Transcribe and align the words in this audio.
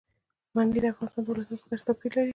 منی 0.55 0.79
د 0.81 0.85
افغانستان 0.93 1.21
د 1.23 1.27
ولایاتو 1.29 1.57
په 1.61 1.65
کچه 1.71 1.83
توپیر 1.87 2.11
لري. 2.15 2.29